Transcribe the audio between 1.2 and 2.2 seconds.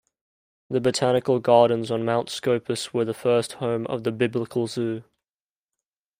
gardens on